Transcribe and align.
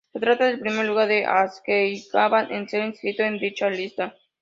Se 0.13 0.19
trata 0.19 0.45
del 0.47 0.59
primer 0.59 0.87
lugar 0.87 1.07
de 1.09 1.27
Azerbaiyán 1.27 2.51
en 2.51 2.67
ser 2.67 2.83
inscrito 2.85 3.21
en 3.21 3.37
dicha 3.37 3.69
lista. 3.69 4.15